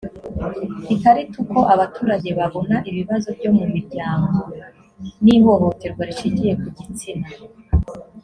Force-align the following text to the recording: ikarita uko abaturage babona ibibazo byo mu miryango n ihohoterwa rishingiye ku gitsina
ikarita 0.93 1.35
uko 1.43 1.59
abaturage 1.73 2.29
babona 2.39 2.75
ibibazo 2.89 3.27
byo 3.37 3.51
mu 3.57 3.65
miryango 3.73 4.39
n 5.23 5.25
ihohoterwa 5.35 6.01
rishingiye 6.09 6.53
ku 6.61 6.67
gitsina 6.77 7.27